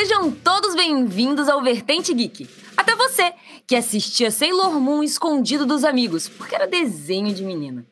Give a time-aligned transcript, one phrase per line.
[0.00, 2.48] Sejam todos bem-vindos ao Vertente Geek.
[2.74, 3.34] Até você,
[3.66, 7.84] que assistia Sailor Moon escondido dos amigos, porque era desenho de menina.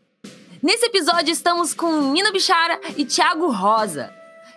[0.62, 4.10] Nesse episódio estamos com Nina Bichara e Thiago Rosa,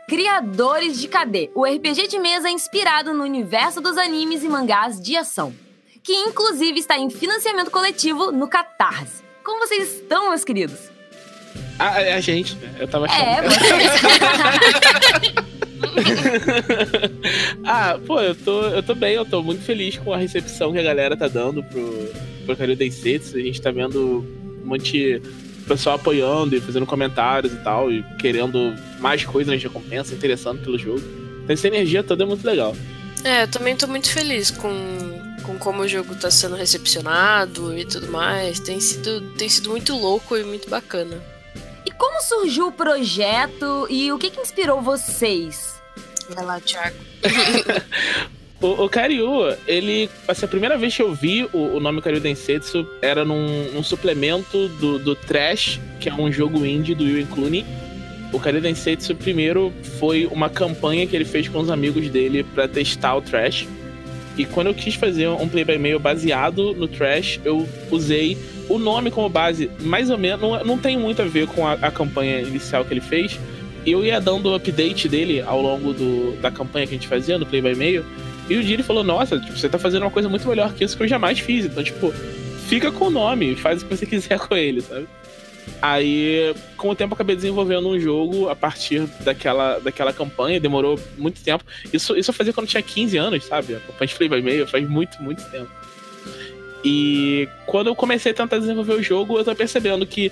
[0.07, 5.18] criadores de KD, o RPG de mesa inspirado no universo dos animes e mangás de
[5.18, 5.54] ação,
[6.02, 9.23] que inclusive está em financiamento coletivo no Catarse.
[9.43, 10.79] Como vocês estão, meus queridos?
[11.77, 12.77] A, a gente, né?
[12.79, 13.21] Eu tava achando.
[13.21, 13.91] É, vocês.
[17.66, 20.80] ah, pô, eu tô, eu tô bem, eu tô muito feliz com a recepção que
[20.80, 22.12] a galera tá dando pro,
[22.45, 23.38] pro Karyu Densetsu.
[23.38, 24.26] A gente tá vendo
[24.63, 25.21] um monte de
[25.67, 30.77] pessoal apoiando e fazendo comentários e tal, e querendo mais coisas de recompensa, interessando pelo
[30.77, 31.02] jogo.
[31.44, 32.76] Então, essa energia toda é muito legal.
[33.23, 34.70] É, eu também tô muito feliz com,
[35.43, 38.59] com como o jogo tá sendo recepcionado e tudo mais.
[38.59, 41.21] Tem sido, tem sido muito louco e muito bacana.
[42.02, 45.80] Como surgiu o projeto e o que, que inspirou vocês?
[46.32, 46.96] Vai lá, Thiago.
[48.63, 50.08] O, o Karyu, ele.
[50.27, 53.82] Assim, a primeira vez que eu vi o, o nome Karyu Densetsu era num, num,
[53.82, 57.66] suplemento do, do Trash, que é um jogo indie do Will Clooney.
[58.32, 62.68] O Karyu Densetsu primeiro foi uma campanha que ele fez com os amigos dele para
[62.68, 63.68] testar o Trash.
[64.38, 68.38] E quando eu quis fazer um play by mail baseado no Trash, eu usei
[68.69, 71.74] o nome como base, mais ou menos, não, não tem muito a ver com a,
[71.74, 73.38] a campanha inicial que ele fez.
[73.85, 77.46] Eu ia dando update dele ao longo do, da campanha que a gente fazia no
[77.46, 78.06] play by mail.
[78.50, 80.96] E o Diri falou: Nossa, tipo, você tá fazendo uma coisa muito melhor que isso
[80.96, 81.66] que eu jamais fiz.
[81.66, 82.12] Então, tipo,
[82.68, 85.07] fica com o nome, faz o que você quiser com ele, sabe?
[85.81, 91.41] Aí, com o tempo, acabei desenvolvendo um jogo a partir daquela, daquela campanha, demorou muito
[91.41, 91.63] tempo.
[91.91, 93.75] Isso, isso eu fazia quando eu tinha 15 anos, sabe?
[93.75, 95.69] A campanha de Play by Mail faz muito, muito tempo.
[96.84, 100.31] E quando eu comecei a tentar desenvolver o jogo, eu tô percebendo que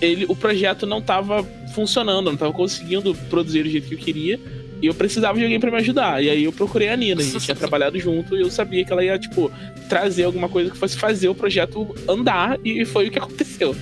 [0.00, 1.42] ele, o projeto não tava
[1.74, 4.40] funcionando, não tava conseguindo produzir do jeito que eu queria.
[4.82, 6.22] E eu precisava de alguém para me ajudar.
[6.22, 7.22] E aí eu procurei a Nina.
[7.22, 9.50] A gente tinha trabalhado junto e eu sabia que ela ia, tipo,
[9.88, 12.58] trazer alguma coisa que fosse fazer o projeto andar.
[12.62, 13.74] E foi o que aconteceu.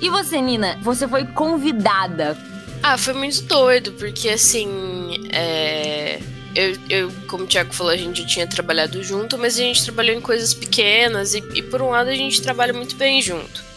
[0.00, 0.78] E você, Nina?
[0.82, 2.36] Você foi convidada.
[2.82, 5.28] Ah, foi muito doido, porque assim.
[5.30, 6.20] É...
[6.54, 9.84] Eu, eu, como o Thiago falou, a gente já tinha trabalhado junto, mas a gente
[9.84, 13.67] trabalhou em coisas pequenas e, e por um lado a gente trabalha muito bem junto.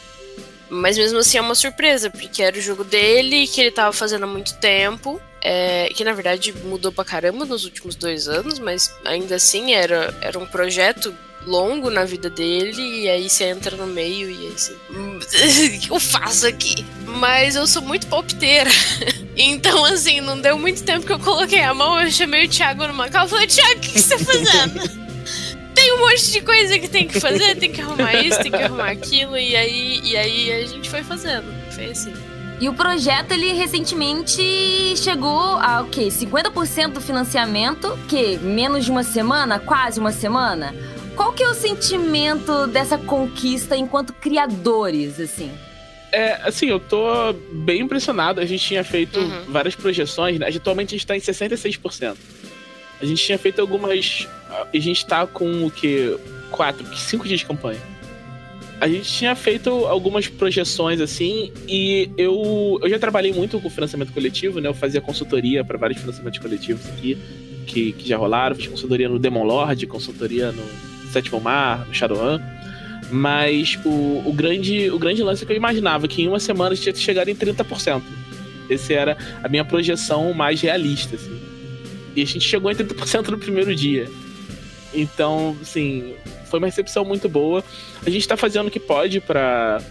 [0.71, 4.23] Mas mesmo assim é uma surpresa, porque era o jogo dele, que ele tava fazendo
[4.23, 5.21] há muito tempo.
[5.43, 10.15] É, que na verdade mudou pra caramba nos últimos dois anos, mas ainda assim era,
[10.21, 11.13] era um projeto
[11.47, 14.73] longo na vida dele, e aí você entra no meio e aí você.
[15.75, 16.85] o que eu faço aqui?
[17.05, 18.69] Mas eu sou muito palpiteira.
[19.35, 22.87] então, assim, não deu muito tempo que eu coloquei a mão, eu chamei o Thiago
[22.87, 25.00] numa calma e falei, Thiago, o que você tá fazendo?
[25.91, 28.63] tem um monte de coisa que tem que fazer, tem que arrumar isso, tem que
[28.63, 31.45] arrumar aquilo, e aí, e aí a gente foi fazendo.
[31.71, 32.13] Foi assim.
[32.59, 34.41] E o projeto, ele recentemente
[34.95, 36.07] chegou a o quê?
[36.07, 40.73] 50% do financiamento, que menos de uma semana, quase uma semana.
[41.15, 45.51] Qual que é o sentimento dessa conquista enquanto criadores, assim?
[46.11, 48.39] É, assim, eu tô bem impressionado.
[48.39, 49.45] A gente tinha feito uhum.
[49.49, 50.47] várias projeções, né?
[50.47, 52.15] Atualmente a gente tá em 66%.
[53.01, 54.27] A gente tinha feito algumas.
[54.73, 56.17] A gente tá com o que?
[56.49, 57.79] Quatro, cinco dias de campanha
[58.81, 64.11] a gente tinha feito algumas projeções assim, e eu, eu já trabalhei muito com financiamento
[64.11, 64.67] coletivo, né?
[64.67, 67.15] Eu fazia consultoria para vários financiamentos coletivos aqui,
[67.67, 68.55] que, que já rolaram.
[68.55, 70.63] Fiz consultoria no Demon Lord, consultoria no
[71.11, 72.39] Sétimo Mar, no Shadowrun.
[73.11, 76.71] Mas o, o, grande, o grande lance é que eu imaginava que em uma semana
[76.71, 78.01] a gente tinha chegado em 30%.
[78.67, 81.39] Esse era a minha projeção mais realista, assim.
[82.15, 84.09] E a gente chegou em 30% no primeiro dia.
[84.93, 86.15] Então, assim,
[86.45, 87.63] foi uma recepção muito boa.
[88.05, 89.81] A gente tá fazendo o que pode para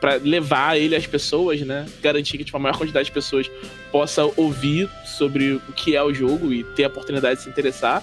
[0.00, 1.86] para levar ele às pessoas, né?
[2.02, 3.50] Garantir que tipo, a maior quantidade de pessoas
[3.90, 8.02] possa ouvir sobre o que é o jogo e ter a oportunidade de se interessar.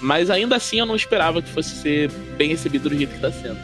[0.00, 3.30] Mas ainda assim eu não esperava que fosse ser bem recebido do jeito que tá
[3.30, 3.58] sendo.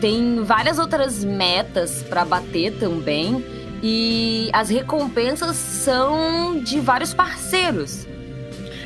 [0.00, 3.44] Tem várias outras metas para bater também.
[3.82, 8.06] E as recompensas são de vários parceiros.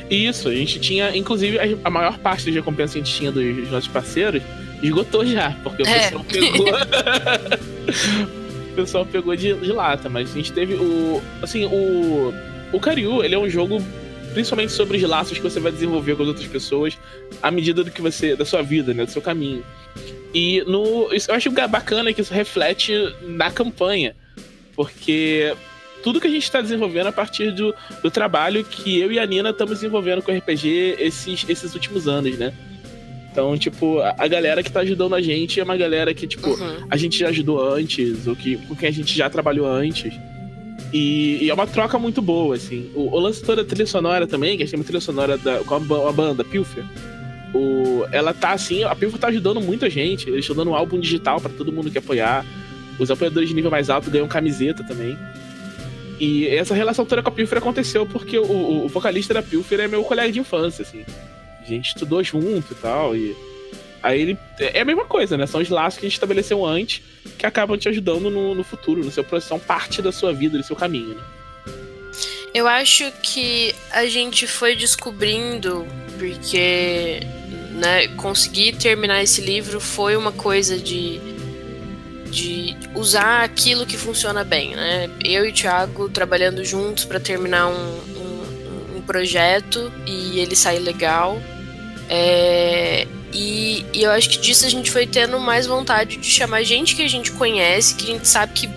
[0.09, 3.71] Isso, a gente tinha, inclusive, a, maior parte das recompensas que a gente tinha dos
[3.71, 4.43] nossos parceiros
[4.81, 5.99] esgotou já, porque o é.
[5.99, 6.67] pessoal pegou.
[8.71, 11.21] o pessoal pegou de, de, lata, mas a gente teve o.
[11.41, 12.33] Assim, o.
[12.71, 13.81] O Karyu, ele é um jogo
[14.33, 16.97] principalmente sobre os laços que você vai desenvolver com as outras pessoas
[17.41, 18.35] à medida do que você.
[18.35, 19.05] da sua vida, né?
[19.05, 19.63] Do seu caminho.
[20.33, 21.09] E no.
[21.11, 24.15] Eu acho bacana que isso reflete na campanha.
[24.75, 25.55] Porque
[26.03, 27.73] tudo que a gente está desenvolvendo a partir do,
[28.03, 32.07] do trabalho que eu e a Nina estamos desenvolvendo com o RPG esses, esses últimos
[32.07, 32.53] anos, né?
[33.31, 36.51] Então, tipo, a, a, galera que tá ajudando a gente é uma galera que, tipo,
[36.51, 36.85] uhum.
[36.87, 40.13] a gente já ajudou antes, ou que, com quem a gente já trabalhou antes.
[40.93, 42.91] E, e, é uma troca muito boa, assim.
[42.93, 46.09] O, o lance toda da trilha sonora também, que a trilha sonora da, com a,
[46.09, 46.85] a banda, Pilfer.
[47.55, 50.29] O, ela tá assim, a Pilfer tá ajudando muita gente.
[50.29, 52.45] Eles estão dando um álbum digital para todo mundo que apoiar.
[52.99, 55.17] Os apoiadores de nível mais alto ganham camiseta também.
[56.19, 59.87] E essa relação toda com a Pilfer aconteceu porque o, o, vocalista da Pilfer é
[59.87, 61.03] meu colega de infância, assim.
[61.61, 63.15] A gente estudou junto e tal.
[63.15, 63.35] E
[64.01, 64.37] aí ele.
[64.59, 65.47] É a mesma coisa, né?
[65.47, 67.01] São os laços que a gente estabeleceu antes
[67.37, 70.63] que acabam te ajudando no, no futuro, no seu são parte da sua vida, do
[70.63, 71.23] seu caminho, né?
[72.53, 75.87] Eu acho que a gente foi descobrindo,
[76.19, 77.21] porque
[77.71, 81.19] né, conseguir terminar esse livro foi uma coisa de,
[82.33, 84.75] de usar aquilo que funciona bem.
[84.75, 85.07] Né?
[85.23, 90.79] Eu e o Thiago trabalhando juntos para terminar um, um, um, projeto e ele sair
[90.79, 91.39] legal.
[92.09, 96.63] É, e, e, eu acho que disso a gente foi tendo mais vontade de chamar
[96.63, 98.69] gente que a gente conhece, que a gente sabe que,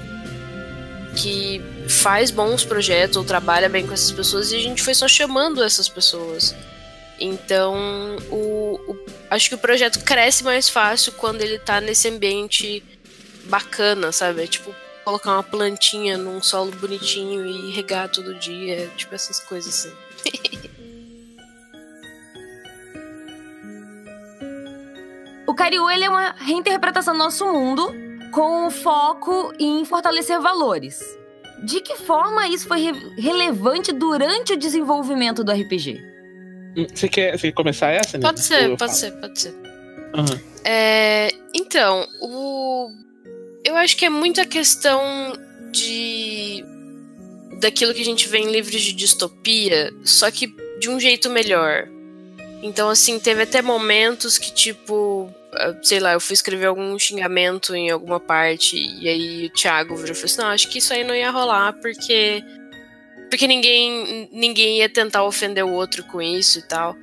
[1.17, 5.09] que faz bons projetos ou trabalha bem com essas pessoas, e a gente foi só
[5.09, 6.55] chamando essas pessoas.
[7.19, 7.75] Então,
[8.31, 8.97] o, o,
[9.31, 12.83] acho que o projeto cresce mais fácil quando ele tá nesse ambiente
[13.47, 14.45] bacana, sabe?
[14.45, 19.73] É tipo colocar uma plantinha num solo bonitinho e regar todo dia, tipo essas coisas
[19.73, 19.93] assim.
[25.47, 27.95] o Cariú ele é uma reinterpretação do nosso mundo
[28.33, 31.01] com foco em fortalecer valores.
[31.63, 36.03] De que forma isso foi re relevante durante o desenvolvimento do RPG?
[36.95, 38.19] Você quer, você quer começar essa?
[38.19, 38.27] Né?
[38.27, 39.53] Pode ser, pode ser, pode ser.
[39.53, 40.39] Uhum.
[40.63, 42.91] É, então, o,
[43.67, 45.03] eu acho que é muita questão
[45.73, 46.65] de
[47.61, 51.89] daquilo que a gente vê em livros de distopia, só que de um jeito melhor.
[52.63, 57.75] Então, assim, teve até momentos que, tipo, ah, sei lá, eu fui escrever algum xingamento
[57.75, 60.93] em alguma parte, e aí o Thiago virou e falou assim: não, acho que isso
[60.93, 62.43] aí não ia rolar, porque
[63.29, 66.95] porque ninguém, ninguém ia tentar ofender o outro com isso e tal.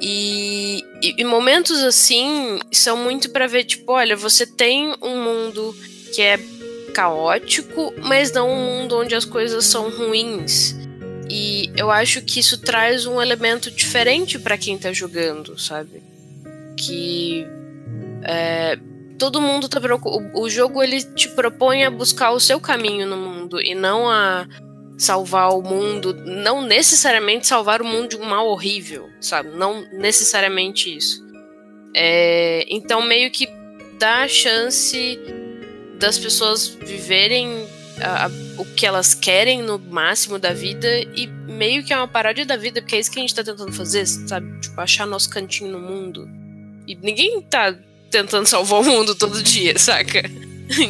[0.00, 5.74] E, e, e momentos assim são muito para ver, tipo, olha, você tem um mundo
[6.14, 6.38] que é
[6.94, 10.74] caótico, mas não um mundo onde as coisas são ruins.
[11.30, 16.02] E eu acho que isso traz um elemento diferente para quem tá jogando, sabe?
[16.76, 17.46] Que
[18.22, 18.78] é,
[19.18, 20.30] todo mundo tá preocupado.
[20.34, 24.46] O jogo ele te propõe a buscar o seu caminho no mundo e não a
[24.98, 29.50] salvar o mundo, não necessariamente salvar o mundo de um mal horrível, sabe?
[29.50, 31.24] Não necessariamente isso.
[31.94, 33.48] É, então, meio que
[33.98, 35.18] dá a chance
[35.98, 37.66] das pessoas viverem
[38.00, 42.08] a, a, o que elas querem no máximo da vida e meio que é uma
[42.08, 44.60] paródia da vida, porque é isso que a gente tá tentando fazer, sabe?
[44.60, 46.28] Tipo, achar nosso cantinho no mundo.
[46.86, 47.74] E ninguém tá
[48.10, 50.22] tentando salvar o mundo todo dia, saca?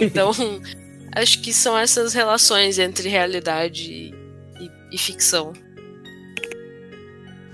[0.00, 0.32] Então,
[1.14, 4.12] acho que são essas relações entre realidade
[4.60, 5.52] e, e ficção.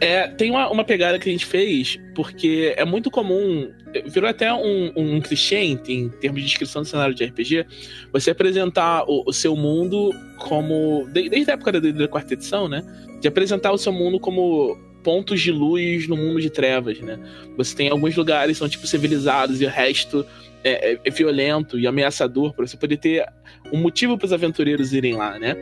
[0.00, 3.72] É, tem uma, uma pegada que a gente fez, porque é muito comum,
[4.06, 7.64] virou até um, um clichê em, em termos de descrição do cenário de RPG,
[8.12, 10.10] você apresentar o, o seu mundo
[10.40, 11.08] como.
[11.12, 12.82] Desde a época da, da quarta edição, né?
[13.20, 17.18] De apresentar o seu mundo como pontos de luz no mundo de trevas, né?
[17.56, 20.26] Você tem alguns lugares que são tipo civilizados e o resto
[20.64, 23.24] é, é, é violento e ameaçador para você poder ter
[23.70, 25.54] um motivo para os aventureiros irem lá, né?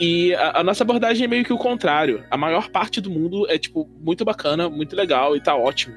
[0.00, 2.24] E a, a, nossa abordagem é meio que o contrário.
[2.30, 5.96] A maior parte do mundo é, tipo, muito bacana, muito legal e tá ótimo.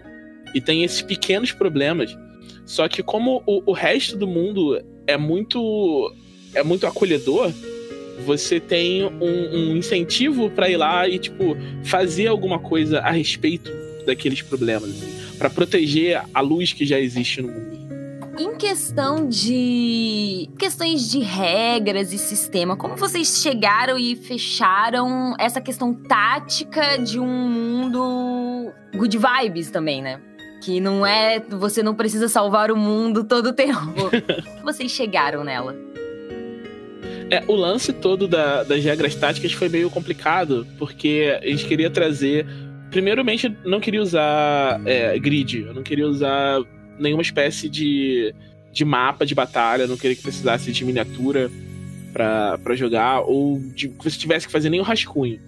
[0.56, 2.18] E tem esses pequenos problemas.
[2.66, 6.14] Só que como o, o resto do mundo é muito.
[6.56, 7.52] é muito acolhedor,
[8.26, 13.72] você tem um, um incentivo para ir lá e, tipo, fazer alguma coisa a respeito
[14.06, 17.82] daqueles problemas, assim, para proteger a luz que já existe no mundo.
[18.40, 25.94] Em questão de questões de regras e sistema, como vocês chegaram e fecharam essa questão
[25.94, 30.20] tática de um mundo good vibes também, né?
[30.64, 31.40] Que não é.
[31.40, 33.80] Você não precisa salvar o mundo todo o tempo.
[34.64, 35.91] vocês chegaram nela?
[37.32, 41.90] É, o lance todo da, das regras táticas foi meio complicado, porque a gente queria
[41.90, 42.46] trazer.
[42.90, 46.60] Primeiramente, não queria usar é, grid, eu não queria usar
[47.00, 48.36] nenhuma espécie de,
[48.74, 51.50] de mapa de batalha, não queria que precisasse de miniatura
[52.12, 55.40] para jogar, ou de, que você tivesse que fazer nenhum rascunho.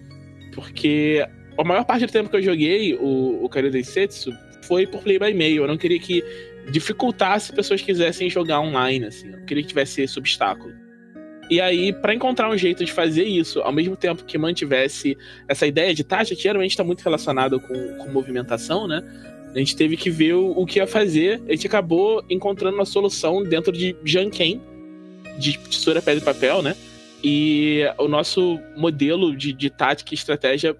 [0.55, 5.03] Porque a maior parte do tempo que eu joguei o, o Kario Densetsu foi por
[5.03, 5.63] play by mail.
[5.63, 6.23] Eu não queria que
[6.71, 9.27] dificultasse pessoas quisessem jogar online, assim.
[9.27, 10.82] Eu não queria que tivesse esse obstáculo.
[11.49, 15.67] E aí, para encontrar um jeito de fazer isso, ao mesmo tempo que mantivesse essa
[15.67, 19.03] ideia de taxa, que geralmente está muito relacionada com, com movimentação, né?
[19.53, 21.41] A gente teve que ver o, o, que ia fazer.
[21.47, 24.59] A gente acabou encontrando uma solução dentro de Janken,
[25.37, 26.75] de tesoura, pedra e papel, né?
[27.23, 30.75] E o nosso modelo de, de tática e estratégia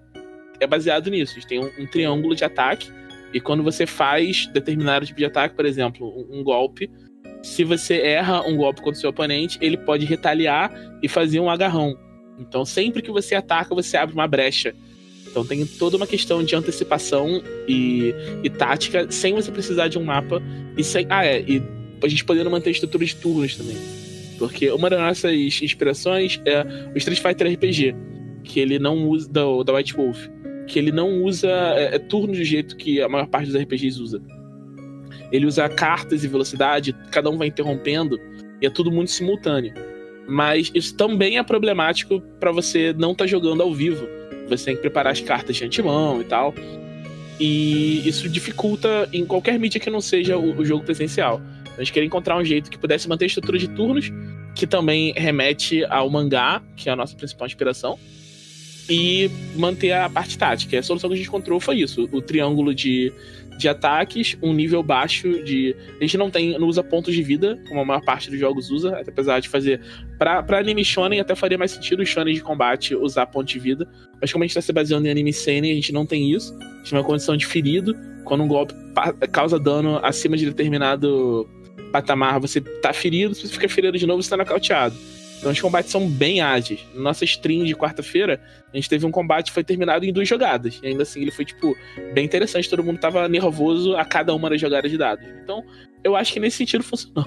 [0.58, 1.32] é baseado nisso.
[1.32, 2.90] A gente tem um, um, triângulo de ataque,
[3.32, 6.90] e quando você faz determinado tipo de ataque, por exemplo, um, um golpe,
[7.44, 10.72] se você erra um golpe contra o seu oponente, ele pode retaliar
[11.02, 11.94] e fazer um agarrão.
[12.38, 14.74] Então, sempre que você ataca, você abre uma brecha.
[15.26, 20.04] Então, tem toda uma questão de antecipação e, e tática, sem você precisar de um
[20.04, 20.42] mapa.
[20.76, 21.62] E sem, ah, é, e
[22.02, 23.76] a gente podendo manter a estrutura de turnos também.
[24.38, 27.94] Porque uma das nossas inspirações é o Street Fighter RPG,
[28.42, 29.28] que ele não usa.
[29.30, 30.28] Da, da White Wolf.
[30.66, 34.00] Que ele não usa é, é turno do jeito que a maior parte dos RPGs
[34.00, 34.22] usa.
[35.34, 38.20] Ele usa cartas e velocidade, cada um vai interrompendo,
[38.62, 39.74] e é tudo muito simultâneo.
[40.28, 44.06] Mas isso também é problemático para você não estar tá jogando ao vivo.
[44.48, 46.54] Você tem que preparar as cartas de antemão e tal.
[47.40, 51.42] E isso dificulta em qualquer mídia que não seja o, o jogo presencial.
[51.76, 54.12] A gente queria encontrar um jeito que pudesse manter a estrutura de turnos,
[54.54, 57.98] que também remete ao mangá, que é a nossa principal inspiração,
[58.88, 60.78] e manter a parte tática.
[60.78, 63.12] A solução que a gente encontrou foi isso: o triângulo de
[63.56, 65.74] de ataques, um nível baixo de.
[65.98, 68.70] A gente não tem, não usa pontos de vida, como a maior parte dos jogos
[68.70, 69.80] usa, apesar de fazer.
[70.18, 73.58] Pra, pra anime shonen até faria mais sentido os shonen de combate usar ponto de
[73.58, 73.88] vida.
[74.20, 76.54] Mas como a gente tá se baseando em anime seinen, a gente não tem isso.
[76.54, 77.94] A gente tem uma condição de ferido.
[78.24, 78.74] Quando um golpe
[79.30, 81.48] causa dano acima de determinado
[81.92, 83.34] patamar, você tá ferido.
[83.34, 84.96] Se você fica ferido de novo, você tá nocauteado.
[85.38, 86.80] Então os combates são bem ágeis.
[86.94, 88.40] Nossa stream de quarta-feira,
[88.72, 90.80] a gente teve um combate que foi terminado em duas jogadas.
[90.82, 91.76] E ainda assim ele foi, tipo,
[92.12, 92.68] bem interessante.
[92.68, 95.26] Todo mundo tava nervoso a cada uma das jogadas de dados.
[95.42, 95.64] Então,
[96.02, 97.26] eu acho que nesse sentido funcionou.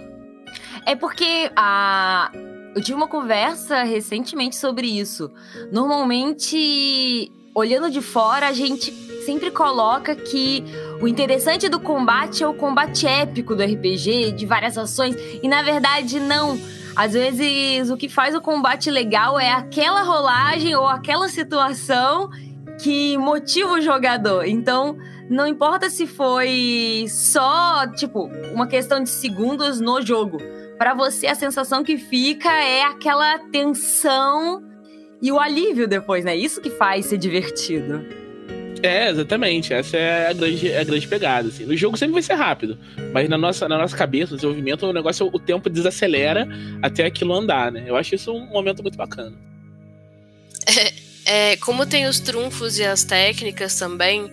[0.86, 2.32] É porque a.
[2.76, 5.32] Eu tive uma conversa recentemente sobre isso.
[5.72, 8.92] Normalmente, olhando de fora, a gente
[9.26, 10.64] sempre coloca que
[11.02, 15.62] o interessante do combate é o combate épico do RPG, de várias ações, e na
[15.64, 16.58] verdade não.
[16.98, 22.28] Às vezes, o que faz o combate legal é aquela rolagem ou aquela situação
[22.82, 24.46] que motiva o jogador.
[24.46, 24.98] Então,
[25.30, 30.40] não importa se foi só, tipo, uma questão de segundos no jogo.
[30.80, 34.64] Para você, a sensação que fica é aquela tensão
[35.22, 36.36] e o alívio depois, né?
[36.36, 38.27] Isso que faz ser divertido.
[38.82, 39.74] É, exatamente.
[39.74, 41.48] Essa é a grande, é a grande pegada.
[41.50, 41.66] Assim.
[41.66, 42.78] No jogo sempre vai ser rápido,
[43.14, 46.48] mas na nossa, na nossa cabeça, no desenvolvimento, o negócio, o tempo desacelera
[46.82, 47.86] até aquilo andar, né?
[47.88, 49.34] Eu acho isso um momento muito bacana.
[51.30, 54.32] É, como tem os trunfos e as técnicas também,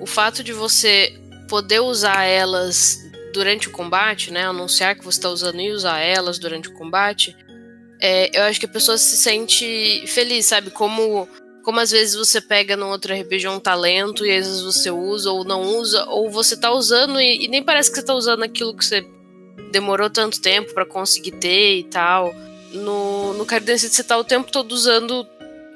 [0.00, 1.16] o fato de você
[1.48, 2.98] poder usar elas
[3.32, 4.42] durante o combate, né?
[4.42, 7.36] Anunciar que você está usando e usar elas durante o combate,
[8.00, 10.70] é, eu acho que a pessoa se sente feliz, sabe?
[10.70, 11.28] Como
[11.64, 15.32] como às vezes você pega num outro RPG um talento e às vezes você usa
[15.32, 18.42] ou não usa, ou você tá usando e, e nem parece que você tá usando
[18.42, 19.04] aquilo que você
[19.72, 22.34] demorou tanto tempo para conseguir ter e tal.
[22.72, 25.26] No, no Cardense você tá o tempo todo usando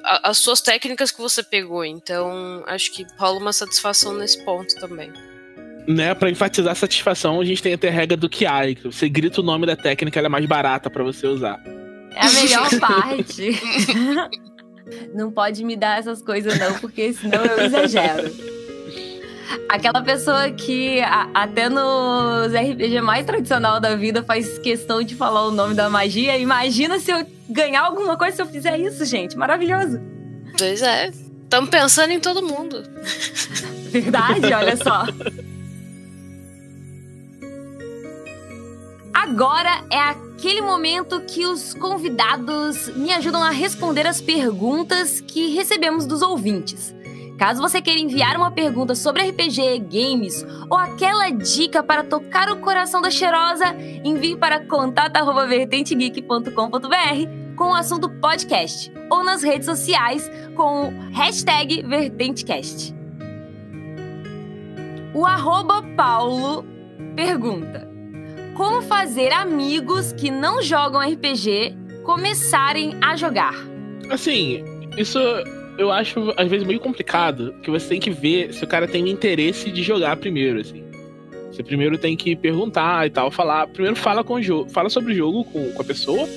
[0.03, 4.75] a, as suas técnicas que você pegou, então acho que rola uma satisfação nesse ponto
[4.75, 5.11] também.
[5.87, 9.09] Né, para enfatizar a satisfação, a gente tem até a regra do Kiai, que você
[9.09, 11.59] grita o nome da técnica, ela é mais barata para você usar.
[12.13, 13.59] É a melhor parte.
[15.13, 18.31] Não pode me dar essas coisas, não, porque senão eu exagero.
[19.67, 25.47] Aquela pessoa que a, até nos RPG mais tradicional da vida faz questão de falar
[25.47, 26.37] o nome da magia.
[26.37, 29.37] Imagina se eu ganhar alguma coisa se eu fizer isso, gente.
[29.37, 29.99] Maravilhoso.
[30.57, 31.11] Pois é.
[31.43, 32.83] Estamos pensando em todo mundo.
[33.89, 35.05] Verdade, olha só.
[39.13, 46.05] Agora é aquele momento que os convidados me ajudam a responder as perguntas que recebemos
[46.05, 46.95] dos ouvintes.
[47.37, 52.61] Caso você queira enviar uma pergunta sobre RPG, games ou aquela dica para tocar o
[52.61, 60.87] coração da cheirosa, envie para contato@vertentegeek.com.br com o assunto podcast ou nas redes sociais com
[60.87, 62.95] o hashtag VertenteCast.
[65.13, 66.63] O arroba Paulo
[67.13, 67.88] pergunta
[68.59, 71.73] como fazer amigos que não jogam RPG
[72.03, 73.55] começarem a jogar?
[74.09, 74.61] Assim,
[74.97, 75.17] isso
[75.77, 79.09] eu acho às vezes meio complicado, que você tem que ver se o cara tem
[79.09, 80.83] interesse de jogar primeiro, assim.
[81.49, 83.65] Você primeiro tem que perguntar e tal, falar.
[83.67, 86.27] Primeiro fala com o jogo, fala sobre o jogo com, com a pessoa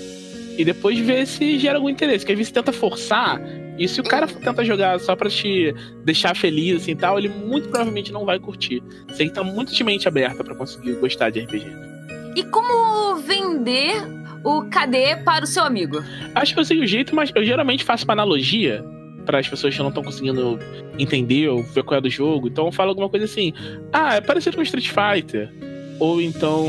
[0.57, 2.21] e depois ver se gera algum interesse.
[2.21, 3.43] Porque às vezes você tenta forçar,
[3.77, 5.75] e se o cara tenta jogar só pra te
[6.05, 8.81] deixar feliz assim tal, ele muito provavelmente não vai curtir.
[9.09, 11.67] Você tem que estar muito de mente aberta para conseguir gostar de RPG.
[12.35, 14.03] E como vender
[14.45, 16.03] o KD para o seu amigo?
[16.35, 18.85] Acho que eu sei o jeito, mas eu geralmente faço uma analogia
[19.25, 20.59] para as pessoas que não estão conseguindo
[20.99, 22.49] entender ou ver qual é do jogo.
[22.49, 23.53] Então eu falo alguma coisa assim:
[23.93, 25.51] ah, é parecido com Street Fighter.
[25.99, 26.67] ou então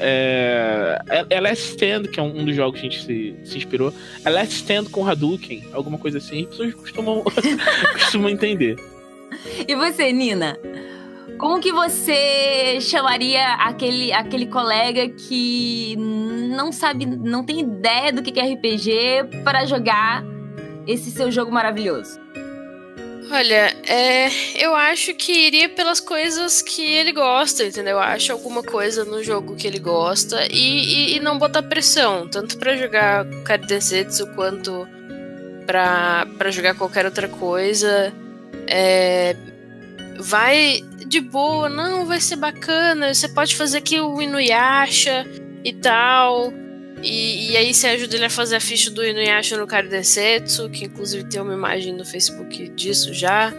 [0.00, 3.58] é, é, é Last Stand, que é um dos jogos que a gente se, se
[3.58, 3.92] inspirou.
[4.24, 6.42] É Last Stand com Hadouken, alguma coisa assim.
[6.42, 7.22] As pessoas costumam,
[7.94, 8.76] costumam entender.
[9.66, 10.56] E você, Nina?
[11.38, 18.38] Como que você chamaria aquele, aquele colega que não sabe, não tem ideia do que
[18.38, 20.24] é RPG para jogar
[20.86, 22.20] esse seu jogo maravilhoso?
[23.30, 24.28] Olha, é,
[24.62, 27.94] eu acho que iria pelas coisas que ele gosta, entendeu?
[27.94, 32.28] Eu acho alguma coisa no jogo que ele gosta e, e, e não botar pressão,
[32.28, 34.86] tanto para jogar Kaidensetsu quanto
[35.66, 38.12] para jogar qualquer outra coisa.
[38.66, 39.34] É,
[40.20, 40.80] vai
[41.14, 45.24] de boa, não, vai ser bacana, você pode fazer aqui o Inuyasha
[45.64, 46.52] e tal.
[47.02, 50.86] E, e, aí você ajuda ele a fazer a ficha do Inuyasha no Karidensetsu, que
[50.86, 53.52] inclusive tem uma imagem no Facebook disso já.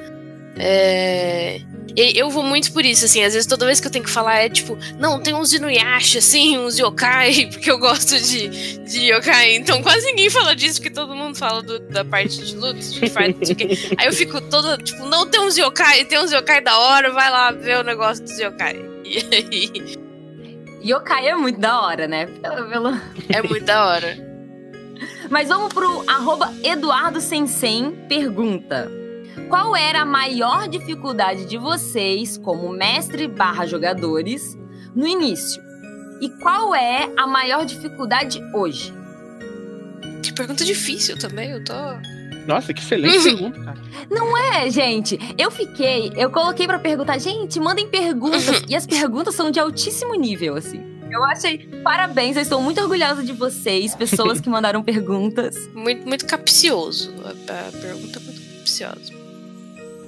[0.57, 1.61] É...
[1.95, 4.39] Eu vou muito por isso, assim, às vezes toda vez que eu tenho que falar
[4.39, 9.55] é tipo, não, tem uns Inuyasha, assim, uns yokai, porque eu gosto de, de yokai,
[9.55, 12.99] então quase ninguém fala disso, porque todo mundo fala do, da parte de luta, de
[13.09, 17.11] fight, aí eu fico toda, tipo, não, tem uns yokai, tem uns yokai da hora,
[17.11, 18.75] vai lá ver o negócio dos yokai.
[19.05, 20.05] E aí
[20.85, 22.27] Yokai é muito da hora, né?
[22.27, 22.89] Pelo, pelo...
[23.29, 24.17] É muito da hora.
[25.31, 27.19] Mas vamos pro arroba Eduardo
[28.07, 28.91] pergunta.
[29.49, 34.57] Qual era a maior dificuldade de vocês, como mestre barra jogadores,
[34.95, 35.61] no início?
[36.21, 38.93] E qual é a maior dificuldade hoje?
[40.23, 41.73] Que pergunta difícil também, eu tô.
[42.47, 43.77] Nossa, que excelente pergunta, cara.
[44.09, 45.19] Não é, gente.
[45.37, 48.63] Eu fiquei, eu coloquei para perguntar, gente, mandem perguntas.
[48.69, 50.95] e as perguntas são de altíssimo nível, assim.
[51.11, 51.57] Eu achei.
[51.83, 55.55] Parabéns, eu estou muito orgulhosa de vocês, pessoas que mandaram perguntas.
[55.73, 57.13] Muito, muito capcioso.
[57.23, 59.14] A, pergunta é muito capciosa.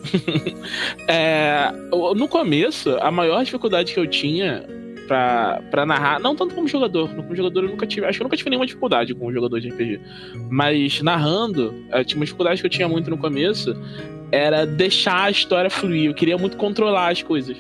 [1.08, 1.72] é,
[2.16, 4.66] no começo, a maior dificuldade que eu tinha
[5.08, 8.26] pra, pra narrar, não tanto como jogador, como jogador eu nunca tive, acho que eu
[8.26, 10.00] nunca tive nenhuma dificuldade com um jogador de RPG,
[10.50, 13.76] mas narrando, eh, tinha uma dificuldade que eu tinha muito no começo,
[14.32, 17.58] era deixar a história fluir, eu queria muito controlar as coisas.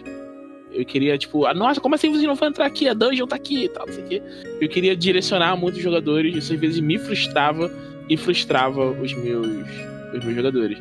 [0.69, 2.87] Eu queria, tipo, ah, nossa, como assim você não foi entrar aqui?
[2.87, 4.21] A dungeon tá aqui e tal, não sei o quê.
[4.61, 7.71] Eu queria direcionar muitos jogadores, isso às vezes me frustrava
[8.09, 9.47] e frustrava os meus,
[10.13, 10.77] os meus jogadores.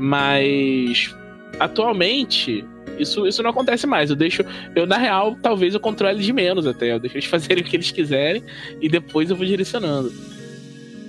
[0.00, 1.14] Mas
[1.58, 2.64] atualmente,
[2.98, 4.08] isso, isso não acontece mais.
[4.08, 4.42] Eu deixo.
[4.74, 6.92] Eu, na real, talvez eu controle de menos até.
[6.92, 8.42] Eu deixo eles fazerem o que eles quiserem
[8.80, 10.10] e depois eu vou direcionando.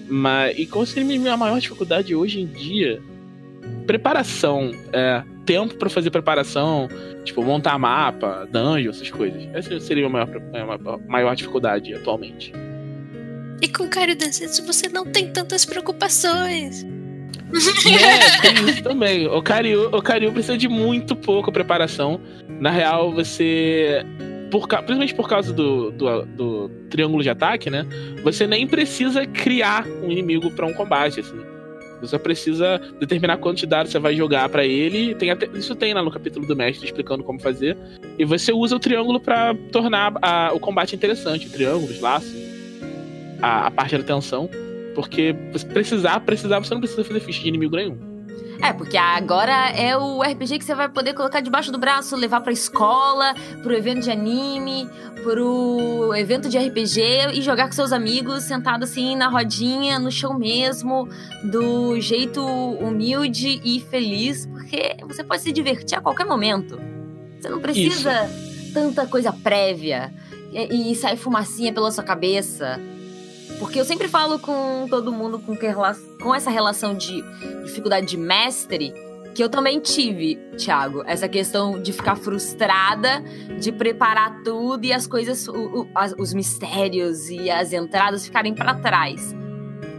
[0.10, 0.60] Mas.
[0.60, 3.01] E qual seria a minha maior dificuldade hoje em dia?
[3.88, 4.71] Preparação.
[4.91, 6.89] É, tempo para fazer preparação.
[7.23, 9.47] Tipo, montar mapa, dungeon, essas coisas.
[9.54, 12.51] Essa seria a maior, a maior dificuldade atualmente.
[13.62, 14.17] E com Cario
[14.65, 16.86] você não tem tantas preocupações.
[17.92, 19.28] É, tem isso também.
[19.28, 22.20] O Cariu, o Cariu precisa de muito pouca preparação.
[22.60, 24.06] Na real, você.
[24.50, 27.86] Por, principalmente por causa do, do, do, triângulo de ataque, né?
[28.24, 31.40] Você nem precisa criar um inimigo para um combate, assim.
[32.02, 35.16] Você precisa determinar quantos dados você vai jogar para ele.
[35.16, 37.78] Tem até, isso tem lá no capítulo do mestre explicando como fazer.
[38.18, 41.48] E você usa o triângulo para tornar a, o combate interessante.
[41.48, 42.34] O triângulo, os laços,
[43.42, 44.50] a, a parte da tensão.
[44.95, 45.34] Porque
[45.73, 48.12] precisar, precisar, você não precisa fazer ficha de inimigo nenhum.
[48.62, 52.41] É, porque agora é o RPG que você vai poder colocar debaixo do braço, levar
[52.41, 54.88] pra escola, pro evento de anime,
[55.23, 57.01] pro evento de RPG
[57.34, 61.10] e jogar com seus amigos sentado assim na rodinha, no chão mesmo,
[61.43, 66.80] do jeito humilde e feliz, porque você pode se divertir a qualquer momento.
[67.39, 68.73] Você não precisa Isso.
[68.75, 70.13] tanta coisa prévia
[70.54, 72.80] e, e sair fumacinha pela sua cabeça.
[73.62, 75.67] Porque eu sempre falo com todo mundo com, que,
[76.19, 77.24] com essa relação de
[77.63, 78.91] dificuldade de mestre,
[79.36, 83.24] que eu também tive, Thiago, essa questão de ficar frustrada,
[83.60, 88.56] de preparar tudo e as coisas, o, o, as, os mistérios e as entradas ficarem
[88.56, 89.36] para trás.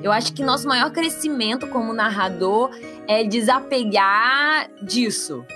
[0.02, 2.68] Eu acho que nosso maior crescimento como narrador
[3.06, 5.46] é desapegar disso.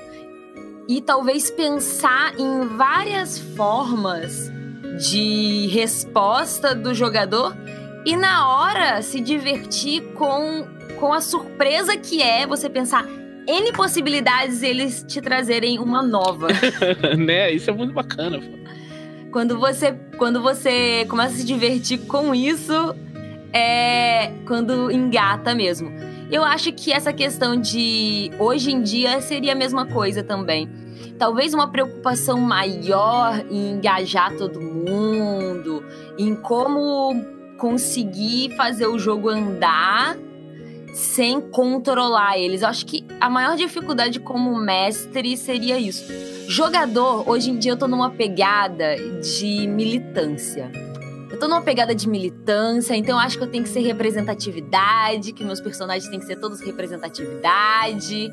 [0.89, 4.49] E talvez pensar em várias formas
[5.11, 7.53] de resposta do jogador
[8.07, 10.65] e na hora se divertir com,
[10.99, 13.05] com a surpresa que é você pensar
[13.49, 16.47] N possibilidades eles te trazerem uma nova.
[17.19, 17.51] né?
[17.51, 18.39] Isso é muito bacana.
[18.39, 19.31] Pô.
[19.33, 22.95] Quando você, quando você começa a se divertir com isso,
[23.53, 25.93] é quando engata mesmo.
[26.31, 30.69] Eu acho que essa questão de hoje em dia seria a mesma coisa também.
[31.19, 35.85] Talvez uma preocupação maior em engajar todo mundo,
[36.19, 40.17] em como conseguir fazer o jogo andar
[40.93, 42.63] sem controlar eles.
[42.63, 46.11] Eu acho que a maior dificuldade como mestre seria isso.
[46.49, 50.71] Jogador, hoje em dia eu tô numa pegada de militância.
[51.31, 55.33] Eu tô numa pegada de militância, então eu acho que eu tenho que ser representatividade,
[55.33, 58.31] que meus personagens têm que ser todos representatividade.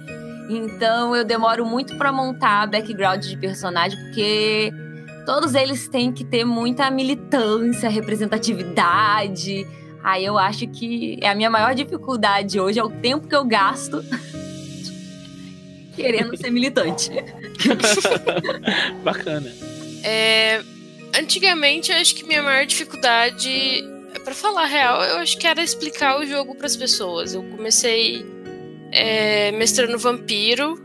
[0.49, 4.71] Então eu demoro muito para montar background de personagem, porque
[5.25, 9.67] todos eles têm que ter muita militância, representatividade.
[10.03, 13.45] Aí eu acho que é a minha maior dificuldade hoje, é o tempo que eu
[13.45, 14.03] gasto
[15.95, 17.09] querendo ser militante.
[19.03, 19.53] Bacana.
[20.03, 20.61] É,
[21.17, 23.83] antigamente, eu acho que minha maior dificuldade,
[24.23, 27.33] para falar a real, eu acho que era explicar o jogo para as pessoas.
[27.33, 28.25] Eu comecei
[28.91, 30.77] é, mestrando vampiro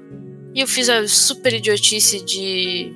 [0.55, 2.94] e eu fiz a super idiotice de,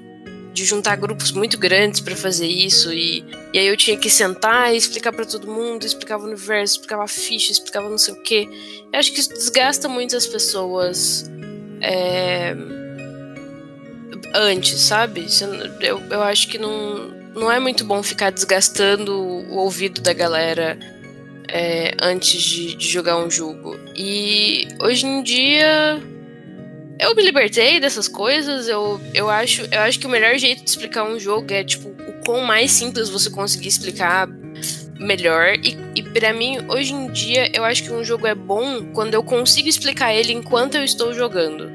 [0.53, 4.73] de juntar grupos muito grandes para fazer isso e, e aí eu tinha que sentar
[4.75, 8.23] e explicar para todo mundo, explicava o universo, explicava a ficha, explicava não sei o
[8.23, 8.49] que.
[8.93, 11.31] Eu acho que isso desgasta muito as pessoas
[11.81, 12.55] é,
[14.35, 15.27] antes, sabe?
[15.81, 20.79] Eu, eu acho que não, não é muito bom ficar desgastando o ouvido da galera
[21.49, 23.77] é, antes de, de, jogar um jogo.
[23.95, 26.03] E hoje em dia
[27.03, 28.69] eu me libertei dessas coisas.
[28.69, 31.89] Eu, eu, acho, eu acho que o melhor jeito de explicar um jogo é tipo
[31.89, 34.29] o quão mais simples você conseguir explicar
[34.99, 35.55] melhor.
[35.57, 39.15] E, e para mim, hoje em dia, eu acho que um jogo é bom quando
[39.15, 41.71] eu consigo explicar ele enquanto eu estou jogando.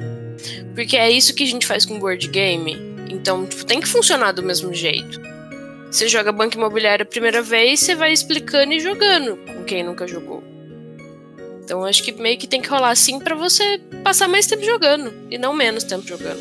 [0.74, 2.78] Porque é isso que a gente faz com board game.
[3.10, 5.20] Então, tipo, tem que funcionar do mesmo jeito.
[5.92, 10.08] Você joga banco imobiliário a primeira vez, você vai explicando e jogando com quem nunca
[10.08, 10.44] jogou.
[11.68, 15.14] Então acho que meio que tem que rolar assim para você passar mais tempo jogando
[15.30, 16.40] e não menos tempo jogando.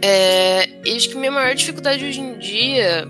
[0.00, 3.08] É, e acho que minha maior dificuldade hoje em dia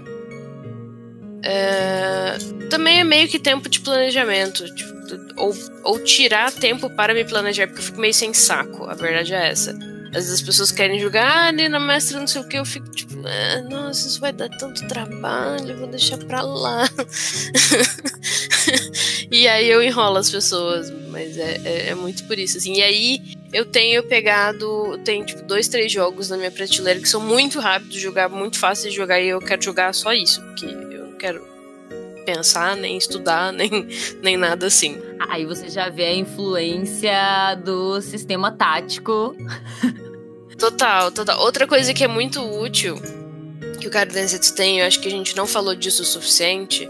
[1.42, 2.38] é,
[2.70, 4.64] também é meio que tempo de planejamento.
[4.74, 5.02] Tipo,
[5.36, 8.86] ou, ou tirar tempo para me planejar, porque eu fico meio sem saco.
[8.86, 9.72] A verdade é essa.
[10.14, 12.90] Às vezes as pessoas querem jogar, ah, na mestra não sei o que, eu fico
[12.90, 16.86] tipo, ah, nossa, isso vai dar tanto trabalho, vou deixar pra lá.
[19.32, 22.74] e aí eu enrolo as pessoas, mas é, é, é, muito por isso, assim.
[22.74, 27.20] E aí eu tenho pegado, tem tipo dois, três jogos na minha prateleira que são
[27.20, 30.66] muito rápidos de jogar, muito fáceis de jogar, e eu quero jogar só isso, porque
[30.66, 31.42] eu não quero
[32.24, 33.88] pensar, nem estudar, nem,
[34.22, 35.00] nem nada assim.
[35.28, 39.34] Aí você já vê a influência do sistema tático
[40.62, 41.40] Total, total.
[41.40, 42.94] Outra coisa que é muito útil
[43.80, 46.88] que o cara Densetsu tem, eu acho que a gente não falou disso o suficiente,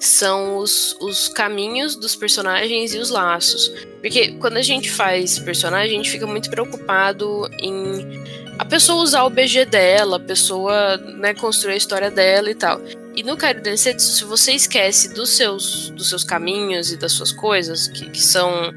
[0.00, 3.68] são os, os caminhos dos personagens e os laços.
[4.00, 8.24] Porque quando a gente faz personagem, a gente fica muito preocupado em
[8.58, 12.80] a pessoa usar o BG dela, a pessoa né, construir a história dela e tal.
[13.14, 17.32] E no Kairo Densetsu, se você esquece dos seus, dos seus caminhos e das suas
[17.32, 18.72] coisas, que, que são,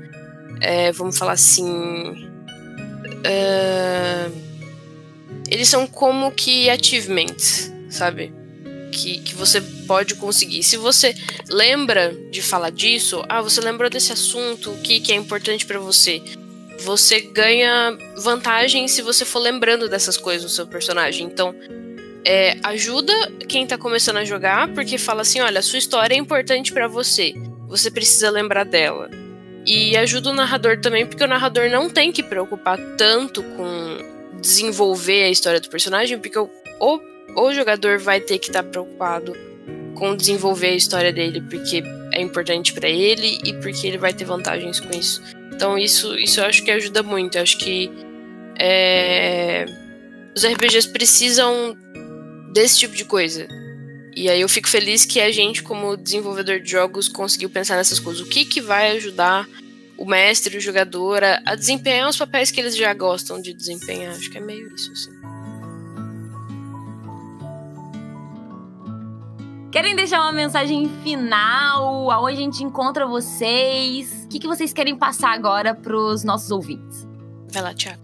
[0.61, 2.31] é, vamos falar assim,
[3.23, 4.53] Uh,
[5.49, 8.33] eles são como que achievements, sabe?
[8.91, 10.63] Que, que você pode conseguir.
[10.63, 11.15] Se você
[11.49, 15.79] lembra de falar disso, ah, você lembrou desse assunto, o que, que é importante para
[15.79, 16.21] você.
[16.81, 21.25] Você ganha vantagem se você for lembrando dessas coisas no seu personagem.
[21.25, 21.55] Então,
[22.25, 23.13] é, ajuda
[23.47, 26.87] quem tá começando a jogar, porque fala assim: olha, a sua história é importante para
[26.87, 27.33] você.
[27.67, 29.09] Você precisa lembrar dela.
[29.65, 35.23] E ajuda o narrador também, porque o narrador não tem que preocupar tanto com desenvolver
[35.23, 36.49] a história do personagem, porque o,
[37.35, 39.33] o, jogador vai ter que estar tá preocupado
[40.15, 44.79] desenvolver a história dele, porque é importante para ele e porque ele vai ter vantagens
[44.79, 45.21] com isso.
[45.53, 47.37] Então isso, isso eu acho que ajuda muito.
[47.37, 47.89] Eu acho que
[48.59, 49.65] é,
[50.35, 51.77] os RPGs precisam
[52.51, 53.47] desse tipo de coisa.
[54.15, 57.99] E aí eu fico feliz que a gente, como desenvolvedor de jogos, conseguiu pensar nessas
[57.99, 58.21] coisas.
[58.21, 59.47] O que, que vai ajudar
[59.97, 64.13] o mestre, o jogador, a, a desempenhar os papéis que eles já gostam de desempenhar.
[64.13, 65.11] Acho que é meio isso, assim.
[69.73, 72.11] Querem deixar uma mensagem final?
[72.11, 74.25] Aonde a gente encontra vocês?
[74.25, 77.07] O que, que vocês querem passar agora para os nossos ouvintes?
[77.51, 77.99] Vai lá, Thiago.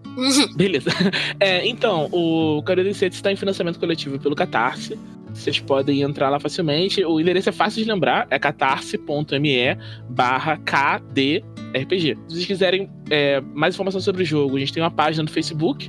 [0.56, 0.90] Beleza.
[1.40, 4.98] É, então, o Carolina Insetos está em financiamento coletivo pelo Catarse.
[5.32, 7.06] Vocês podem entrar lá facilmente.
[7.06, 9.78] O endereço é fácil de lembrar, é catarse.me
[10.10, 12.18] barra KDRPG.
[12.28, 15.30] Se vocês quiserem é, mais informação sobre o jogo, a gente tem uma página no
[15.30, 15.88] Facebook,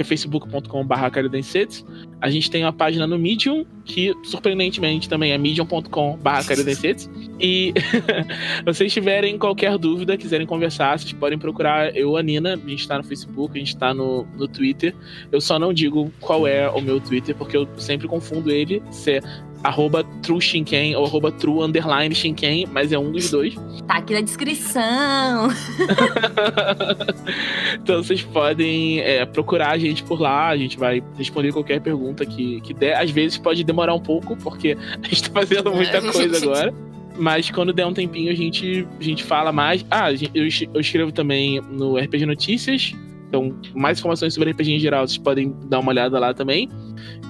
[0.00, 0.94] que é facebook.com.br
[2.22, 6.20] A gente tem uma página no Medium, que surpreendentemente também é medium.com.br
[7.38, 7.74] E
[8.64, 12.54] vocês tiverem qualquer dúvida, quiserem conversar, vocês podem procurar eu, a Nina.
[12.54, 14.94] A gente tá no Facebook, a gente tá no, no Twitter.
[15.30, 18.82] Eu só não digo qual é o meu Twitter, porque eu sempre confundo ele.
[18.90, 19.20] Se é
[19.62, 23.54] arroba trueshinken ou arroba true underline shinken, mas é um dos dois.
[23.90, 25.48] Tá aqui na descrição.
[27.74, 32.24] então vocês podem é, procurar a gente por lá, a gente vai responder qualquer pergunta
[32.24, 32.96] que, que der.
[32.96, 36.00] Às vezes pode demorar um pouco, porque a gente tá fazendo muita é.
[36.00, 36.74] coisa agora.
[37.18, 39.84] Mas quando der um tempinho, a gente, a gente fala mais.
[39.90, 42.94] Ah, eu, eu escrevo também no RPG Notícias.
[43.30, 46.68] Então, mais informações sobre RPG em geral, vocês podem dar uma olhada lá também.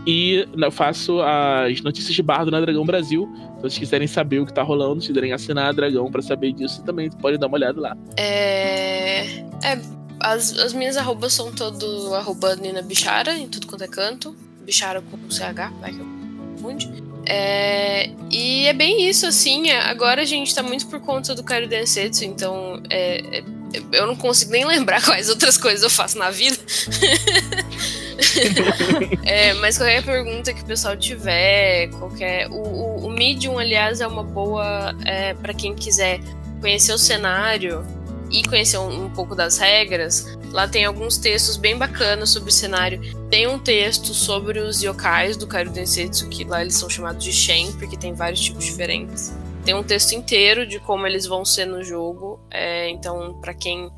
[0.06, 3.30] E eu faço as notícias de bardo na Dragão Brasil.
[3.56, 6.52] Se vocês quiserem saber o que tá rolando, se quiserem assinar a Dragão para saber
[6.52, 7.96] disso, também podem dar uma olhada lá.
[8.16, 9.26] É.
[9.62, 9.78] É.
[10.18, 14.34] As, as minhas arrobas são todo arroba Nina Bichara, em tudo quanto é canto.
[14.64, 16.06] Bichara com CH, vai que eu
[16.52, 16.90] confunde.
[17.26, 19.70] É, e é bem isso, assim.
[19.70, 23.44] É, agora a gente tá muito por conta do Kairo Densetsu, então é, é,
[23.92, 26.59] eu não consigo nem lembrar quais outras coisas eu faço na vida.
[29.24, 32.48] é, mas qualquer pergunta que o pessoal tiver, qualquer.
[32.48, 36.20] O, o, o Medium, aliás, é uma boa é, para quem quiser
[36.61, 37.85] conhecer o cenário
[38.30, 40.38] e conhecer um, um, pouco das regras.
[40.52, 43.00] Lá tem alguns textos bem bacanas sobre o cenário.
[43.28, 47.33] Tem um texto sobre os yokais do Kairo Densetsu, que lá eles são chamados de
[47.33, 49.33] Shen, porque tem vários tipos diferentes.
[49.64, 52.40] Tem um texto inteiro de como eles vão ser no jogo.
[52.51, 53.90] É, então, para quem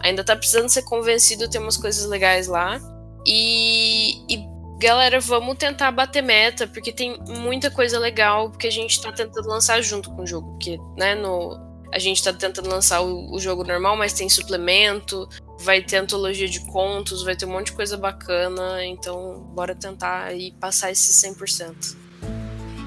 [0.00, 2.80] ainda tá precisando ser convencido, tem umas coisas legais lá.
[3.26, 4.44] E, e,
[4.78, 9.46] galera, vamos tentar bater meta, porque tem muita coisa legal que a gente tá tentando
[9.46, 10.52] lançar junto com o jogo.
[10.52, 11.60] Porque, né, no,
[11.92, 15.28] a gente tá tentando lançar o, o jogo normal, mas tem suplemento,
[15.60, 18.84] vai ter antologia de contos, vai ter um monte de coisa bacana.
[18.86, 22.09] Então, bora tentar aí passar esse 100%.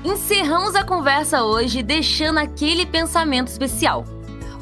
[0.04, 4.04] Encerramos a conversa hoje deixando aquele pensamento especial.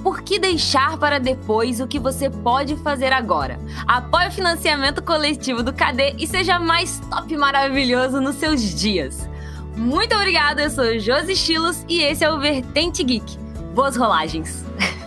[0.04, 3.60] Por que deixar para depois o que você pode fazer agora?
[3.88, 9.28] Apoie o financiamento coletivo do KD e seja mais top maravilhoso nos seus dias.
[9.76, 13.38] Muito obrigada, eu sou Josi Chilos e esse é o Vertente Geek.
[13.74, 14.64] Boas rolagens!